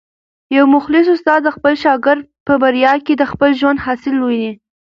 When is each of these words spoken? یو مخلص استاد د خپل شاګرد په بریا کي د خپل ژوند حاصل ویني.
یو 0.55 0.65
مخلص 0.75 1.07
استاد 1.13 1.39
د 1.43 1.49
خپل 1.55 1.73
شاګرد 1.83 2.23
په 2.47 2.53
بریا 2.61 2.93
کي 3.05 3.13
د 3.17 3.23
خپل 3.31 3.49
ژوند 3.59 3.83
حاصل 3.85 4.15
ویني. 4.19 4.51